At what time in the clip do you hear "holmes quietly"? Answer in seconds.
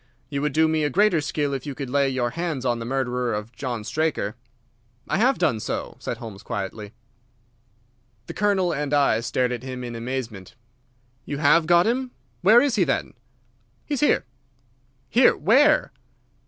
6.17-6.93